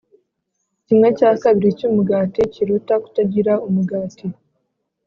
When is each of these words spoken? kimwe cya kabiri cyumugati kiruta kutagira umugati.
kimwe 0.85 1.09
cya 1.17 1.31
kabiri 1.41 1.77
cyumugati 1.79 2.41
kiruta 2.53 2.93
kutagira 3.03 3.53
umugati. 3.67 4.25